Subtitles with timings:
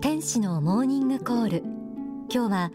[0.00, 1.64] 天使のモーニングコール。
[2.32, 2.70] 今日は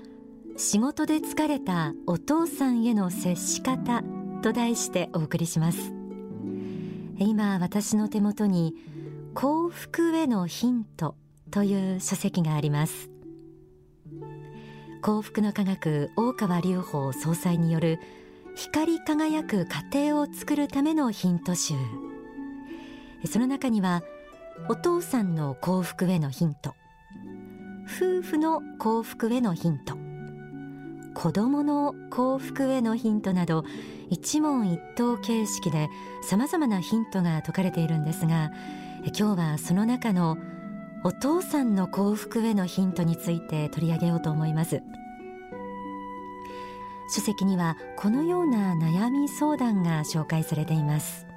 [0.57, 4.03] 仕事で疲れたお父さんへの接し方
[4.41, 5.93] と題してお送りします。
[7.17, 8.75] 今私の手元に
[9.35, 11.15] 幸福へのヒント
[11.49, 13.09] という書籍があります。
[15.01, 17.99] 幸福の科学大川隆法総裁による
[18.55, 21.75] 光り輝く家庭を作るためのヒント集。
[23.25, 24.03] その中には
[24.69, 26.75] お父さんの幸福へのヒント。
[27.85, 29.97] 夫婦の幸福へのヒント。
[31.13, 33.63] 子供の幸福へのヒントなど
[34.09, 35.89] 一問一答形式で
[36.23, 38.51] 様々なヒントが説かれているんですが
[39.05, 40.37] 今日はその中の
[41.03, 44.81] お父さんの幸福へのヒントについて取り上げようと思います。
[47.09, 51.32] 書籍にはこのような悩み相談が紹介されています。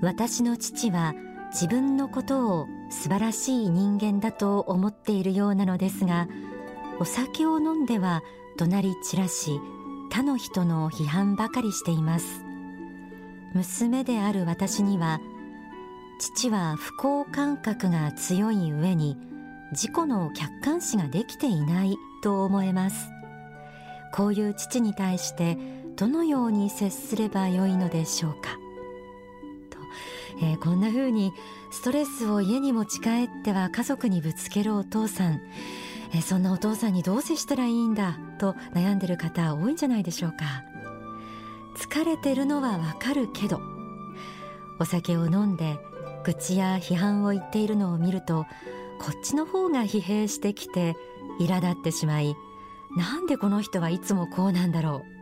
[0.00, 1.14] 私の父は
[1.50, 6.28] 自分のことを素晴らしい人間だと思っているようなのですが
[7.00, 8.22] お酒を飲んでは
[8.58, 9.60] 怒鳴り散らし
[10.10, 12.42] 他の人の批判ばかりしています。
[13.54, 15.20] 娘である私には
[16.18, 19.16] 父は不幸感覚が強い上に
[19.70, 23.10] 自己の客観視ができていないと思えます。
[24.12, 25.56] こういう父に対して
[25.96, 28.58] どのように接すればよいのでしょうか、
[30.40, 31.32] えー、こんな風に
[31.70, 35.40] ストレスを家に持ち帰っては家族にぶつけるお父さん。
[36.14, 40.64] えそんなお父さんにどう接したらいいんだと悩んでる方多いんじゃないでしょうか。
[41.76, 43.60] 疲れてるのはわかるけど
[44.80, 45.78] お酒を飲んで
[46.24, 48.46] 愚痴や批判を言っているのを見ると
[48.98, 50.96] こっちの方が疲弊してきて
[51.40, 52.34] 苛立ってしまい
[52.96, 55.18] なんでこの人はいつもこうなんだろう。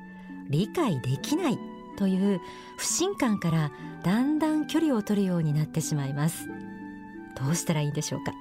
[0.48, 1.58] 理解できない。
[1.96, 2.40] という
[2.76, 3.72] 不信感から
[4.04, 6.48] だんだん距離を取るようになってしまいます。
[7.36, 8.32] どうしたらいいでしょうか？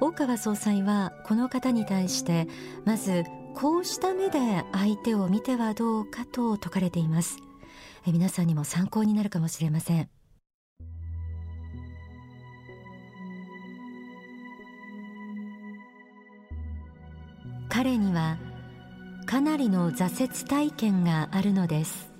[0.00, 2.48] 大川総裁はこの方に対して
[2.84, 3.24] まず
[3.54, 7.36] こうした目で相手を見てはどうかと説かれています。
[8.06, 10.08] え皆さんにも参考になるかもしれません。
[17.68, 18.36] 彼には
[19.26, 22.12] かなりの挫折体験があるのです。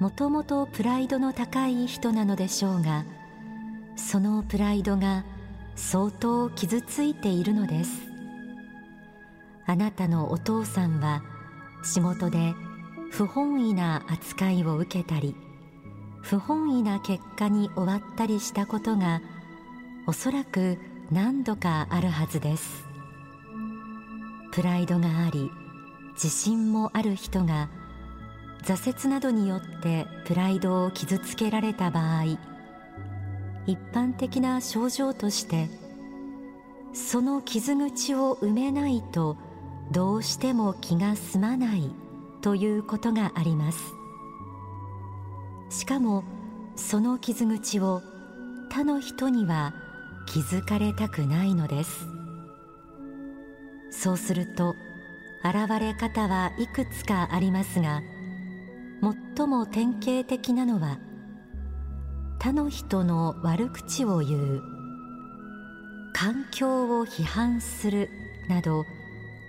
[0.00, 3.04] もともとプライドの高い人なのでしょうが
[3.96, 5.26] そのプライドが
[5.76, 8.10] 相当傷ついているのです。
[9.66, 11.22] あなたのお父さんは
[11.84, 12.54] 仕事で
[13.12, 15.36] 不本意な扱いを受けたり
[16.22, 19.20] 不本意な結果に終わったりしたことが
[20.06, 20.78] おそらく
[21.10, 22.89] 何度かあるはずです。
[24.52, 25.50] プライドがあり
[26.14, 27.68] 自信もある人が
[28.62, 32.24] 挫折などによってプライドを傷つけられた場合
[33.66, 35.68] 一般的な症状として
[36.92, 39.36] その傷口を埋めないと
[39.92, 41.90] どうしても気が済まない
[42.42, 43.78] ということがあります。
[45.68, 46.24] しかも
[46.74, 48.02] その傷口を
[48.70, 49.74] 他の人には
[50.26, 52.09] 気づかれたくないのです。
[53.90, 54.76] そうすると
[55.44, 58.02] 現れ方はいくつかありますが
[59.36, 60.98] 最も典型的なのは
[62.38, 64.62] 他の人の悪口を言う
[66.12, 68.10] 環境を批判する
[68.48, 68.84] など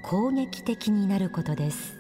[0.04, 1.96] 攻撃的になることです。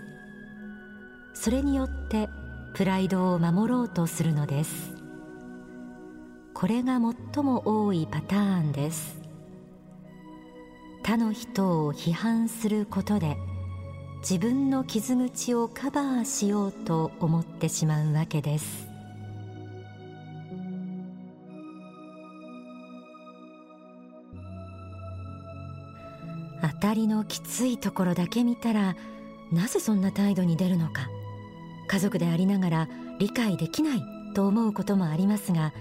[1.33, 2.29] それによって
[2.73, 4.93] プライドを守ろうとするのです。
[6.53, 6.99] これが
[7.33, 9.20] 最も多いパターンです。
[11.03, 13.37] 他の人を批判することで
[14.21, 18.87] 自分の傷口をカバーしようと思ってしまうわけです。
[26.61, 28.95] 当たりのきついところだけ見たら
[29.51, 31.07] なぜそんな態度に出るのか。
[31.91, 34.03] 家族でありながら理解できない
[34.33, 35.73] と思うこともありますが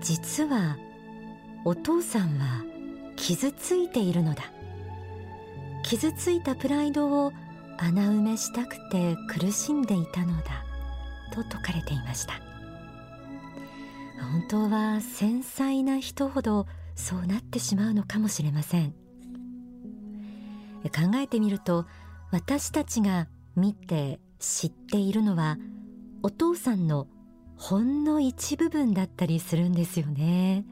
[0.00, 0.76] 実は
[1.64, 2.64] お父さんは
[3.16, 4.44] 傷ついているのだ。
[5.82, 7.32] 傷ついたプライドを
[7.78, 10.64] 穴埋めしたくて苦しんでいたのだ。
[11.32, 12.34] と説かれていました。
[14.20, 18.94] 本当は繊細な人ほどそうなってしまうのかもしれません。
[20.84, 21.86] 考えてみると
[22.30, 25.58] 私たちが見て知っているのは
[26.22, 27.08] お父さんの
[27.56, 30.64] ほんの一部分だったりするんですよね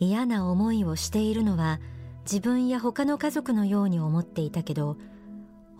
[0.00, 1.80] 嫌な思いをしているのは
[2.22, 4.96] 自分や他の家族のように思っていたけど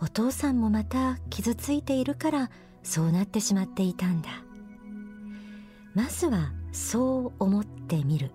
[0.01, 2.51] お父さんもまた傷ついているから
[2.83, 4.29] そうなってしまっていたんだ。
[5.95, 8.31] まずはそう思ってみる。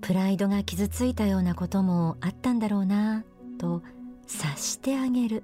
[0.00, 3.24] プライドが傷ついたようなこともあったんだろうな
[3.58, 3.82] と
[4.26, 5.42] 察してあげる。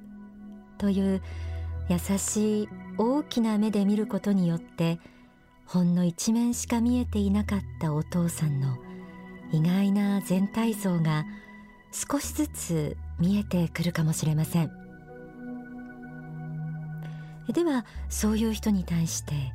[0.79, 1.23] という
[1.89, 5.01] 優しい大きな目で見ることによって
[5.67, 8.79] ほんの一面しか見えていなかったお父さんの
[9.53, 11.25] 意外な全体像が
[11.93, 14.71] 少しずつ見えてくるかもしれません。
[17.53, 19.53] ではそういう人に対して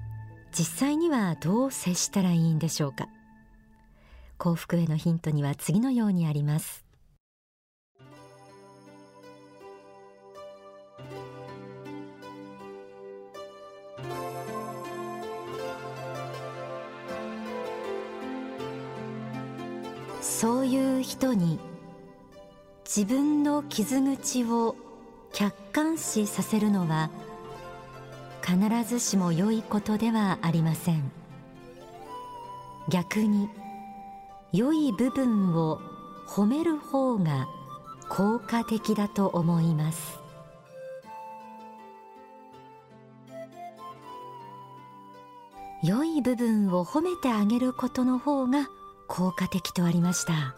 [0.51, 3.07] 実際にはどう接したらいいんでしょうか。
[4.37, 6.88] 幸福へのヒントには次のようにあります。
[20.39, 21.59] そういう人に
[22.85, 24.77] 自分の傷口を
[25.33, 27.09] 客観視させるのは
[28.41, 28.57] 必
[28.89, 31.11] ずしも良いことではありません。
[32.87, 33.49] 逆に
[34.53, 35.81] 良い部分を
[36.25, 37.49] 褒める方が
[38.07, 40.19] 効果的だと思います。
[45.83, 48.69] 良い部分を褒めてあげることの方が
[49.09, 50.55] 効果的とありました、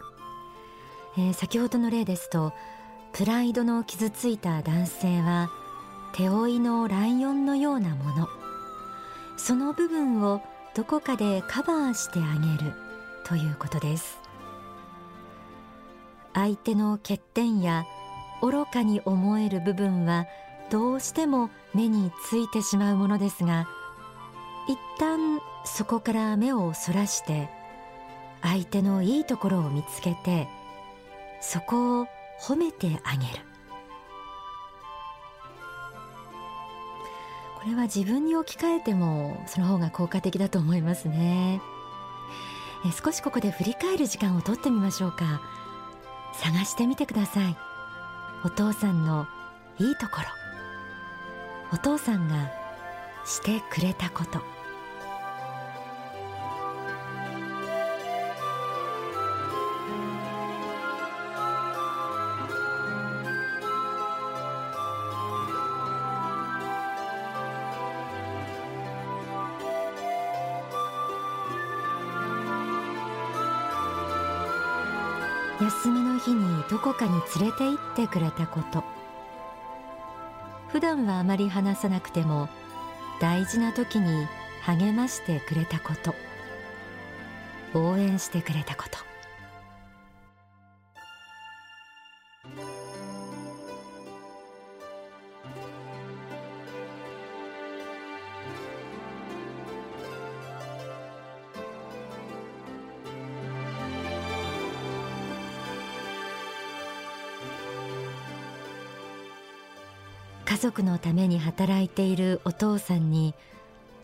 [1.17, 2.53] えー、先ほどの例ですと
[3.13, 5.49] プライドの傷ついた男性は
[6.13, 8.27] 手負いのライオンのようなもの。
[9.37, 10.41] その部分を
[10.75, 12.73] どこかでカバーしてあげる
[13.25, 14.19] ということです。
[16.33, 17.85] 相手の欠点や
[18.41, 20.25] 愚かに思える部分は
[20.69, 23.67] どうしても目についてしまうものですが
[24.69, 27.49] 一旦そこから目をそらして
[28.41, 30.47] 相手のいいところを見つけて
[31.41, 32.07] そこを
[32.41, 33.51] 褒めてあげる。
[37.61, 41.61] これは自分に置き換えてもその方が効果的だと思いますね。
[42.85, 45.41] え少しここで振り返る時間をとってみましょうか。
[46.33, 47.57] 探してみてください。
[48.43, 49.27] お父さんの
[49.77, 50.23] いいところ。
[51.73, 52.51] お父さんが
[53.25, 54.60] してくれたこと。
[75.71, 78.83] 休みの日にどこかに連れて行ってくれたこと。
[80.67, 82.49] 普段はあまり話さなくても
[83.21, 84.27] 大事な時に
[84.63, 86.13] 励ましてくれたこと。
[87.73, 89.10] 応援してくれたこと。
[110.51, 113.33] 家族のために働いているお父さんに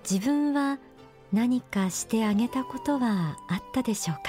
[0.10, 0.80] 自分は
[1.34, 4.22] 何かしてあげたことはあったでしょうか？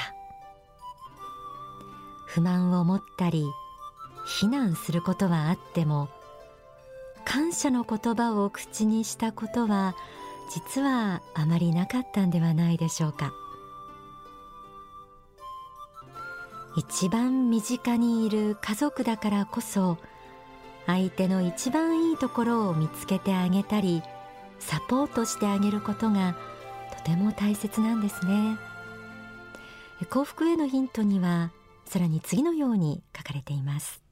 [2.26, 3.47] 不満を持ったり
[4.26, 6.09] 非難することはあっても
[7.25, 9.94] 感謝の言葉を口にしたことは
[10.53, 13.32] 実はあまりなかったんではないでしょうか？
[16.77, 19.98] 一番身近にいる家族だからこそ
[20.88, 24.02] 相手の一番いいところを見つけてあげたり
[24.58, 26.34] サポートしてあげることが
[26.96, 28.56] とても大切なんですね。
[30.08, 31.52] 幸福へのヒントには
[31.84, 34.02] さらに次のように書かれています。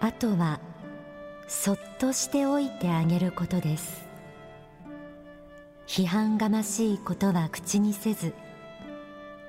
[0.00, 0.60] あとは
[1.48, 4.11] そっとしておいてあげることです。
[5.92, 8.32] 批判がましいことは口にせず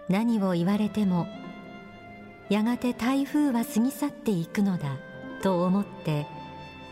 [0.10, 1.26] 何を言われても
[2.50, 4.98] やがて台風は過ぎ去っていくのだ
[5.42, 6.28] と思って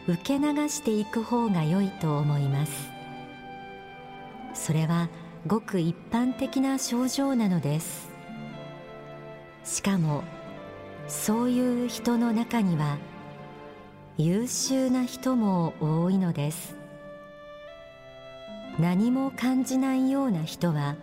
[0.08, 2.72] 受け流していく方が良いと思います。
[4.54, 5.10] それは
[5.46, 8.10] ごく一般的な症状なのです。
[9.66, 10.24] しかも
[11.10, 12.98] そういう人の中には
[14.18, 16.81] 優秀な人も多いのです。
[18.80, 20.96] 何も感じないような人は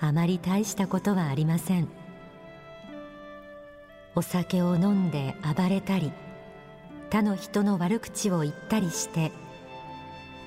[0.00, 1.88] あまり大したことはありません。
[4.16, 6.12] お酒を飲んで暴れたり
[7.10, 9.32] 他の人の悪口を言ったりして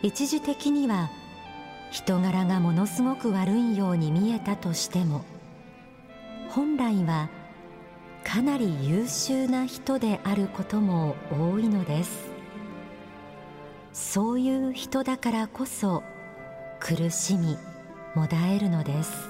[0.01, 1.09] 一時的には
[1.89, 5.23] 人柄がものすごく悪いように見えたとしても
[6.49, 7.29] 本来は
[8.23, 12.31] かなり優秀な人であることも多いのです。
[13.91, 16.03] そういう人だからこそ
[16.85, 17.57] 苦しみ
[18.13, 19.29] もだえるのです。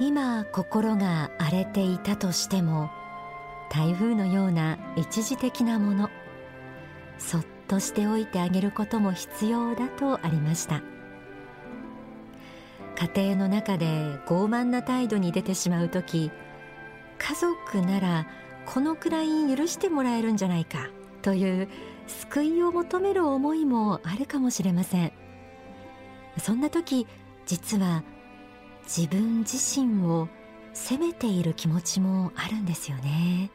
[0.00, 2.90] 今心が荒れていたとしても
[3.70, 6.10] 台風のような一時的なもの
[7.18, 10.82] そっとしておいてあげることも必要だとありました。
[13.14, 13.86] 家庭の中で
[14.26, 16.32] 傲慢な態度に出てしまう時
[17.18, 18.26] 家族なら
[18.66, 20.88] このくらい許してもらえるんじゃないか。
[21.22, 21.68] という
[22.06, 25.12] 救いを求める思いもあるかもしれません。
[26.38, 27.06] そんな時
[27.46, 28.02] 実は
[28.84, 30.28] 自分自身を
[30.72, 33.50] 責めている気持ちもあるんですよね。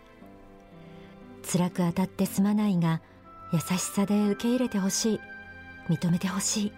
[1.49, 3.01] 辛く当たってすまないが
[3.53, 5.19] 優しさで受け入れてほしい
[5.89, 6.71] 認めてほしい。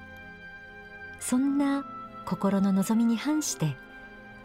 [1.20, 1.86] そんな
[2.26, 3.76] 心の望みに反して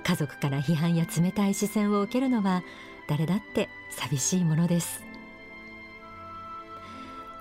[0.05, 2.63] 家族から批判や冷たい視線を受けるのは
[3.09, 5.12] 誰だって寂しいものです。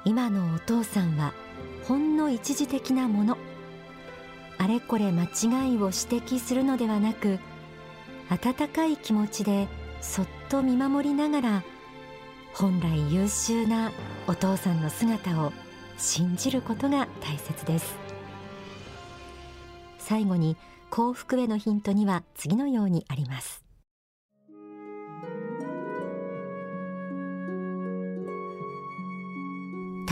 [0.05, 1.34] 今のお父さんは
[1.84, 3.38] ほんの一時的なもの。
[4.58, 7.39] あれこれ間違いを指摘するのではなく
[8.29, 9.67] 温かい気持ちで
[10.01, 11.63] そっと見守りながら
[12.53, 13.91] 本来優秀な
[14.27, 15.51] お父さんの姿を
[15.98, 17.96] 信じることが大切です。
[19.98, 20.58] 最後に
[20.89, 23.61] 幸福へのヒントには次のようにあります。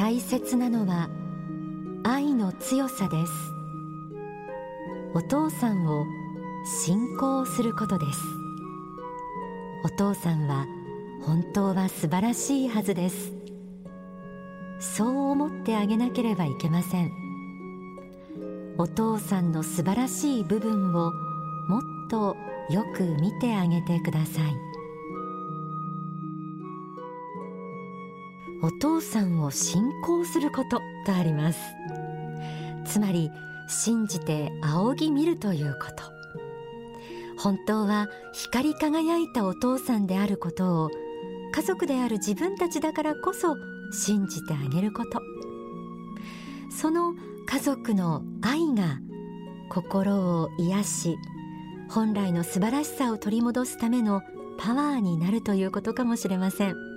[0.09, 1.07] 大切なのは
[2.03, 3.31] 愛の強さです。
[5.13, 6.03] お父さんを
[6.81, 8.19] 信仰することです。
[9.83, 10.65] お父さんは
[11.21, 13.33] 本当は素晴らしいはずです。
[14.79, 17.11] そう思ってあげなければいけません。
[18.79, 21.11] お父さんの素晴らしい部分を
[21.67, 22.35] もっと
[22.71, 24.68] よく見てあげてください。
[28.61, 31.59] お父さんを信仰することとあります。
[32.85, 33.31] つまり
[33.67, 36.03] 信じて仰ぎ見るということ。
[37.37, 40.89] 本当は光り輝いたお父さんであることを
[41.53, 43.55] 家族である自分たちだからこそ
[43.93, 45.21] 信じてあげること。
[46.69, 47.13] その
[47.47, 48.99] 家族の愛が
[49.69, 51.17] 心を癒し
[51.89, 54.21] 本来の素晴らしさを取り戻すための
[54.57, 56.88] パワーになるということかもしれません。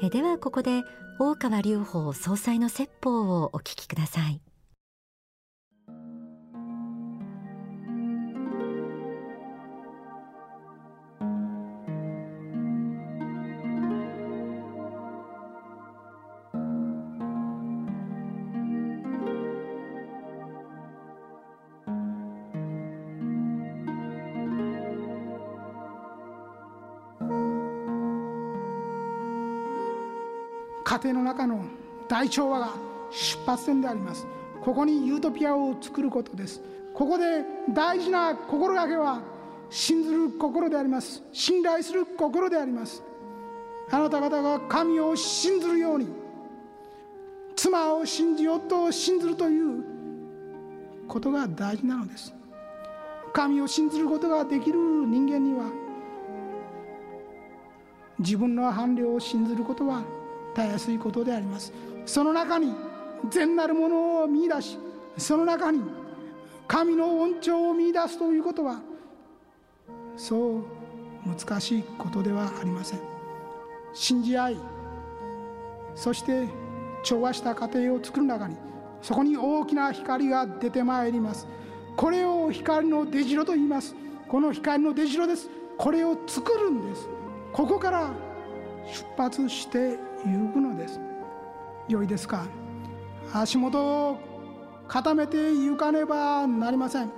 [0.00, 0.84] えではここで
[1.18, 4.40] 大川隆法総裁の説法をお聞きください。
[30.88, 31.66] 家庭の中の
[32.08, 32.72] 大調和が
[33.10, 34.26] 出発点であります。
[34.62, 36.62] ここにユートピアを作ることです。
[36.94, 39.20] ここで大事な心がけは
[39.68, 41.22] 信ずる心であります。
[41.30, 43.02] 信頼する心であります。
[43.90, 46.08] あなた方が神を信ずるように
[47.54, 49.84] 妻を信じ夫を信ずるという
[51.06, 52.32] ことが大事なのです。
[53.34, 55.70] 神を信ずることができる人間には
[58.18, 60.02] 自分の伴侶を信ずることは
[60.58, 61.72] たやすいことであります。
[62.04, 62.74] その中に
[63.30, 64.78] 善なるものを見いだし
[65.16, 65.82] その中に
[66.66, 68.80] 神の恩寵を見いだすということは
[70.16, 70.64] そう
[71.26, 73.00] 難しいことではありません。
[73.94, 74.56] 信じ合い
[75.94, 76.48] そして
[77.02, 78.56] 調和した家庭を作る中に
[79.00, 81.46] そこに大きな光が出てまいります。
[81.96, 83.94] これを光の出城と言います。
[84.28, 85.48] この光の出城です。
[85.76, 87.08] これを作るんです。
[87.52, 88.10] ここから
[88.86, 91.00] 出発して行くのです。
[91.88, 92.46] 良いですか？
[93.32, 94.18] 足元を
[94.86, 97.10] 固めて行かねばなりません。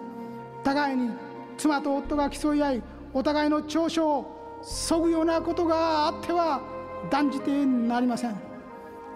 [0.63, 1.11] 互いに
[1.57, 6.61] 妻と夫が競い合いお互いの長所をそぐようなことがあっては
[7.11, 8.37] 断じてなりません。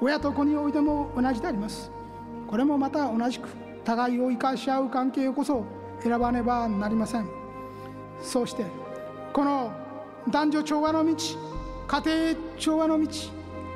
[0.01, 1.91] 親と子においても同じであります。
[2.47, 3.49] これもまた同じく
[3.85, 5.65] 互いを生かし合う関係こそ
[6.03, 7.29] 選ばねばなりません。
[8.23, 8.65] そうして
[9.33, 9.73] この
[10.31, 11.15] 男女調和の道
[11.87, 12.03] 家
[12.35, 13.09] 庭調和の道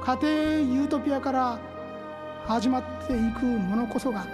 [0.05, 0.33] 家庭
[0.75, 1.59] ユートピアから
[2.47, 4.27] 始まっていくものこそが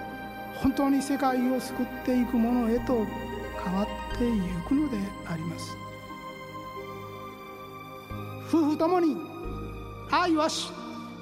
[0.57, 3.05] 本当に世界を救っていくものへと
[3.65, 5.77] 変わっていくのであります。
[8.49, 9.17] 夫婦ともに
[10.11, 10.71] 愛はし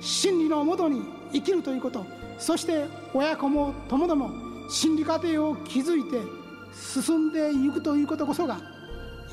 [0.01, 2.05] 真理のもとに生きるということ。
[2.39, 4.31] そして親子も友ども
[4.69, 6.21] 心理過程を築いて
[6.75, 8.59] 進んでいくということこそが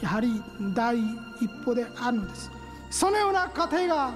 [0.02, 0.42] やはり
[0.74, 0.98] 第
[1.42, 2.52] 一歩であるのです。
[2.90, 4.14] そのような過程が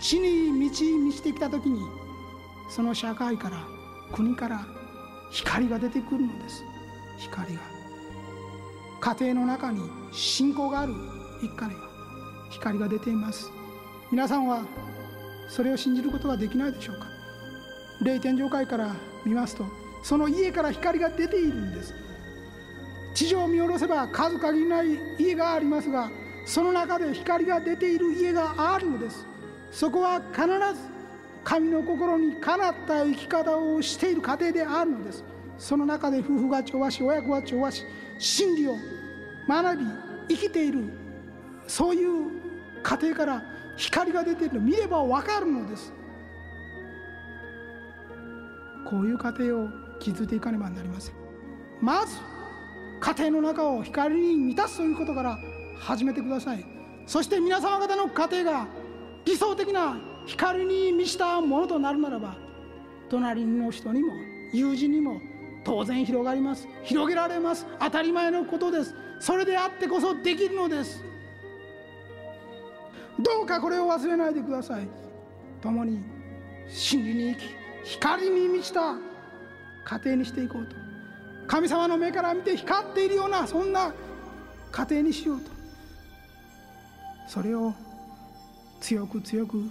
[0.00, 1.82] 地に満ち満ちてきた時に
[2.68, 3.58] その社会から
[4.12, 4.66] 国から
[5.30, 6.64] 光が出てくるのです。
[7.18, 7.60] 光が。
[9.00, 9.80] 家庭の中に
[10.12, 10.94] 信仰がある
[11.42, 11.80] 一家には
[12.50, 13.50] 光が出ています。
[14.10, 14.64] 皆さんは
[15.48, 17.06] それを信じることはできないでしょうか？
[18.02, 19.64] 霊天上界から見ますと
[20.02, 21.94] その家から光が出ているんです。
[23.14, 24.86] 地上を見下ろせば数限りない
[25.18, 26.10] 家がありますが
[26.46, 29.26] その中で光が出ている家があるのです。
[29.70, 30.50] そこは必ず
[31.44, 35.24] 神の心にかなった生き方をしている家庭であるのです。
[35.58, 37.84] その中で夫婦が調和し親子が調和し
[38.18, 38.74] 真理を
[39.48, 39.86] 学び
[40.28, 40.84] 生きている
[41.66, 42.30] そういう
[42.82, 43.42] 家庭から
[43.76, 45.92] 光が出ているの見れば分かるのです。
[48.88, 49.68] こういう家庭を
[50.00, 51.14] 築いていかねばなりません。
[51.80, 52.16] まず
[53.00, 55.38] 家庭の中を光に満たすということから
[55.78, 56.64] 始めてください。
[57.06, 58.66] そして皆様方の家庭が
[59.24, 59.96] 理想的な
[60.26, 62.36] 光に満ちたものとなるならば
[63.08, 64.12] 隣の人にも
[64.52, 65.20] 友人にも
[65.64, 66.66] 当然広がります。
[66.82, 67.66] 広げられます。
[67.78, 68.94] 当たり前のことです。
[69.20, 71.04] それであってこそできるのです。
[73.18, 74.88] どうかこれを忘れないでください。
[75.60, 76.02] 共に
[76.68, 78.94] 真理に生き光に満ちた
[79.84, 80.74] 家庭にしていこうと。
[81.46, 83.92] 神様の目から見て光っているようなそんな
[84.70, 85.50] 家庭にしようと。
[87.26, 87.74] それを
[88.80, 89.70] 強く強く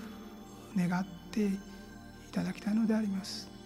[0.77, 1.51] 願ってい
[2.31, 3.58] ただきたいのであります。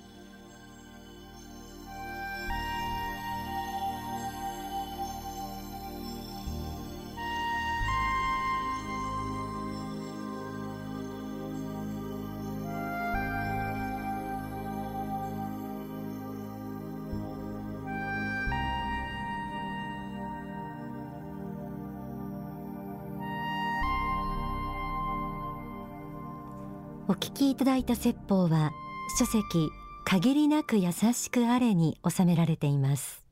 [27.13, 28.71] お聞きいただいた説法は
[29.19, 29.69] 書籍
[30.03, 33.23] 限りなく優しくあれに収められています。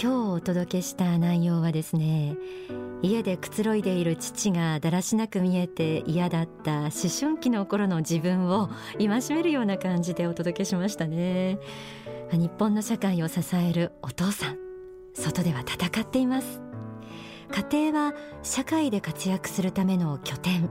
[0.00, 2.36] 日お届けした内容はですね
[3.02, 11.58] 家でくつろいでいる父がだらしなく見えて嫌だった思春期の頃の自分を戒めるような感じでお届けしましたね。
[12.32, 14.58] 日本の社会を支えるお父さん。
[15.12, 16.63] 外では戦っています。
[17.50, 20.68] 家庭は社会で活躍するための拠点。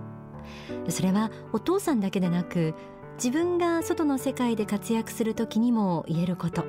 [0.90, 2.74] それはお父さんだけでなく
[3.16, 6.66] 自分が外の世界で活躍する時にも言えること。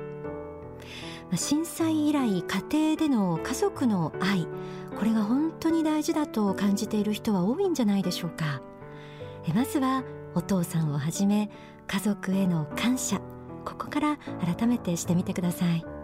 [1.35, 4.47] 震災以来家庭での家族の愛
[4.97, 8.61] これが本当に大事だと感じている人は多いんじゃないでしょうか。
[9.53, 11.49] まずはお父さんをはじめ
[11.87, 13.19] 家族への感謝。
[13.65, 14.17] ここから
[14.55, 15.94] 改めてしてみてください。